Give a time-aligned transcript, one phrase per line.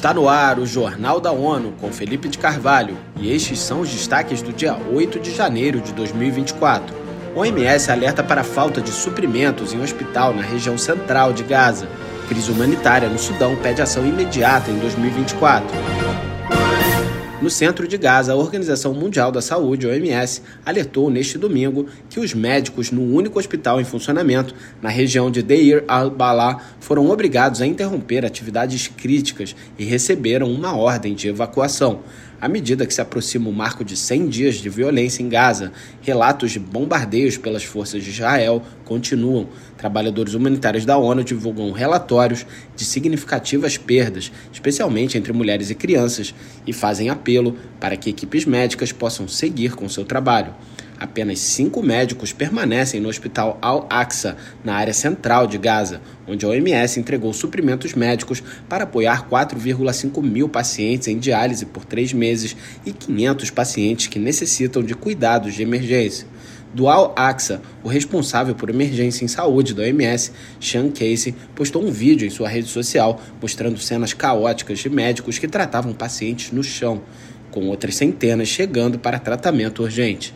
[0.00, 3.90] Está no ar o Jornal da ONU com Felipe de Carvalho e estes são os
[3.90, 6.96] destaques do dia 8 de janeiro de 2024.
[7.36, 11.86] O OMS alerta para falta de suprimentos em hospital na região central de Gaza.
[12.30, 15.68] Crise humanitária no Sudão pede ação imediata em 2024.
[17.40, 22.34] No centro de Gaza, a Organização Mundial da Saúde, OMS, alertou neste domingo que os
[22.34, 28.26] médicos no único hospital em funcionamento na região de Deir al-Balah foram obrigados a interromper
[28.26, 32.00] atividades críticas e receberam uma ordem de evacuação.
[32.40, 36.50] À medida que se aproxima o marco de 100 dias de violência em Gaza, relatos
[36.50, 39.46] de bombardeios pelas forças de Israel continuam.
[39.76, 46.34] Trabalhadores humanitários da ONU divulgam relatórios de significativas perdas, especialmente entre mulheres e crianças,
[46.66, 50.54] e fazem apelo para que equipes médicas possam seguir com seu trabalho.
[51.00, 57.00] Apenas cinco médicos permanecem no Hospital Al-Aqsa, na área central de Gaza, onde a OMS
[57.00, 63.48] entregou suprimentos médicos para apoiar 4,5 mil pacientes em diálise por três meses e 500
[63.48, 66.26] pacientes que necessitam de cuidados de emergência.
[66.74, 72.26] Do Al-Aqsa, o responsável por emergência em saúde da OMS, Sean Casey, postou um vídeo
[72.26, 77.00] em sua rede social mostrando cenas caóticas de médicos que tratavam pacientes no chão,
[77.50, 80.34] com outras centenas chegando para tratamento urgente.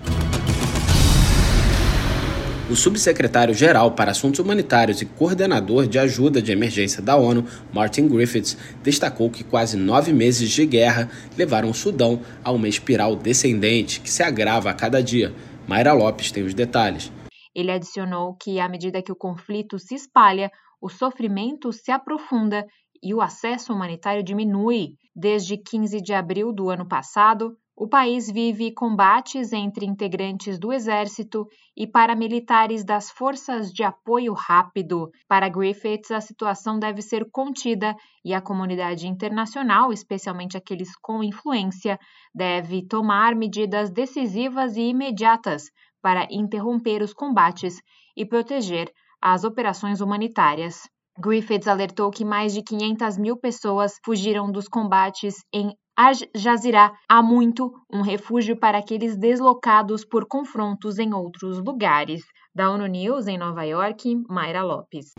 [2.74, 8.58] O subsecretário-geral para Assuntos Humanitários e coordenador de ajuda de emergência da ONU, Martin Griffiths,
[8.82, 11.08] destacou que quase nove meses de guerra
[11.38, 15.32] levaram o Sudão a uma espiral descendente que se agrava a cada dia.
[15.68, 17.12] Mayra Lopes tem os detalhes.
[17.54, 20.50] Ele adicionou que, à medida que o conflito se espalha,
[20.82, 22.66] o sofrimento se aprofunda
[23.00, 24.94] e o acesso humanitário diminui.
[25.14, 31.46] Desde 15 de abril do ano passado, o país vive combates entre integrantes do exército
[31.76, 35.10] e paramilitares das Forças de Apoio Rápido.
[35.26, 41.98] Para Griffiths, a situação deve ser contida e a comunidade internacional, especialmente aqueles com influência,
[42.32, 45.64] deve tomar medidas decisivas e imediatas
[46.00, 47.80] para interromper os combates
[48.16, 48.88] e proteger
[49.20, 50.82] as operações humanitárias.
[51.18, 57.72] Griffiths alertou que mais de 500 mil pessoas fugiram dos combates em Al-Jazira há muito
[57.92, 62.22] um refúgio para aqueles deslocados por confrontos em outros lugares.
[62.52, 65.12] Da ONU News em Nova York, Mayra Lopes.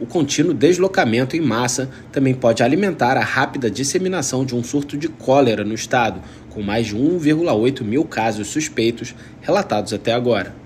[0.00, 5.08] O contínuo deslocamento em massa também pode alimentar a rápida disseminação de um surto de
[5.08, 10.65] cólera no estado, com mais de 1,8 mil casos suspeitos relatados até agora.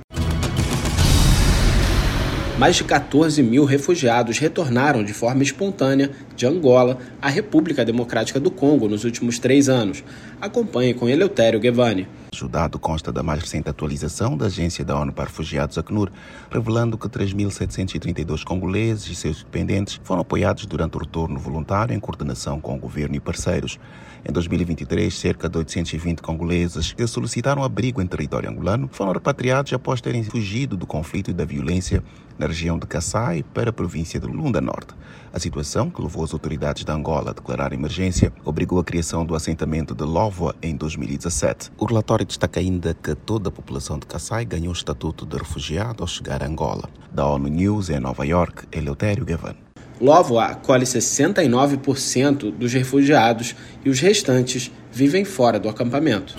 [2.60, 8.50] Mais de 14 mil refugiados retornaram de forma espontânea de Angola à República Democrática do
[8.50, 10.04] Congo nos últimos três anos.
[10.38, 12.06] Acompanhe com Eleutério Guevani.
[12.42, 16.10] O dado consta da mais recente atualização da Agência da ONU para Refugiados, ACNUR,
[16.50, 22.60] revelando que 3.732 congoleses e seus dependentes foram apoiados durante o retorno voluntário em coordenação
[22.60, 23.78] com o governo e parceiros.
[24.26, 30.00] Em 2023, cerca de 820 congoleses que solicitaram abrigo em território angolano foram repatriados após
[30.00, 32.02] terem fugido do conflito e da violência
[32.38, 34.94] na região de Kassai para a província de Lunda Norte.
[35.32, 39.34] A situação, que levou as autoridades de Angola a declarar emergência, obrigou a criação do
[39.34, 41.70] assentamento de Lovoa em 2017.
[41.78, 46.02] O relatório destaca ainda que toda a população de Kassai ganhou o estatuto de refugiado
[46.02, 46.88] ao chegar a Angola.
[47.12, 49.56] Da ONU News em Nova York, Eleutério Gavan.
[50.00, 53.54] Lovo acolhe 69% dos refugiados
[53.84, 56.34] e os restantes vivem fora do acampamento.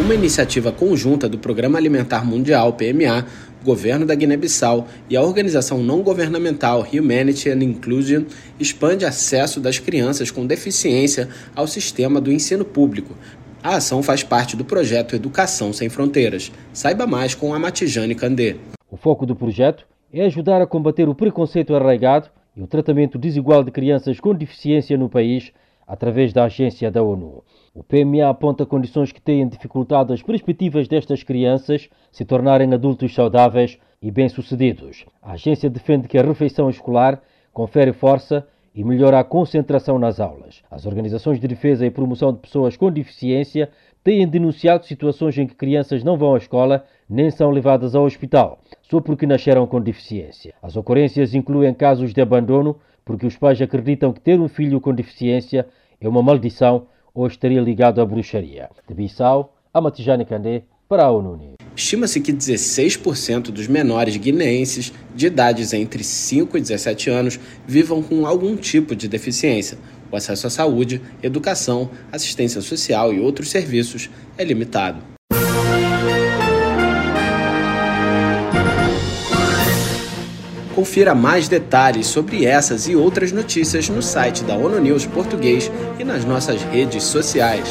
[0.00, 3.26] Uma iniciativa conjunta do Programa Alimentar Mundial, PMA,
[3.64, 8.24] governo da Guiné-Bissau e a organização não governamental Humanity and Inclusion
[8.58, 13.14] expande acesso das crianças com deficiência ao sistema do ensino público.
[13.62, 16.52] A ação faz parte do projeto Educação Sem Fronteiras.
[16.72, 18.56] Saiba mais com a Matijane Candê.
[18.88, 23.64] O foco do projeto é ajudar a combater o preconceito arraigado e o tratamento desigual
[23.64, 25.52] de crianças com deficiência no país
[25.88, 27.42] através da agência da ONU.
[27.74, 33.76] O PMA aponta condições que têm dificultado as perspectivas destas crianças se tornarem adultos saudáveis
[34.00, 35.04] e bem-sucedidos.
[35.20, 37.20] A agência defende que a refeição escolar
[37.52, 38.46] confere força
[38.78, 40.62] e melhora a concentração nas aulas.
[40.70, 43.68] As organizações de defesa e promoção de pessoas com deficiência
[44.04, 48.60] têm denunciado situações em que crianças não vão à escola nem são levadas ao hospital,
[48.82, 50.54] só porque nasceram com deficiência.
[50.62, 54.94] As ocorrências incluem casos de abandono porque os pais acreditam que ter um filho com
[54.94, 55.66] deficiência
[56.00, 58.70] é uma maldição ou estaria ligado à bruxaria.
[58.86, 61.54] De Bissau, a Matijane Candé, para a ONU.
[61.76, 68.26] Estima-se que 16% dos menores guineenses de idades entre 5 e 17 anos vivam com
[68.26, 69.78] algum tipo de deficiência.
[70.10, 75.02] O acesso à saúde, educação, assistência social e outros serviços é limitado.
[80.74, 86.04] Confira mais detalhes sobre essas e outras notícias no site da ONU News Português e
[86.04, 87.68] nas nossas redes sociais.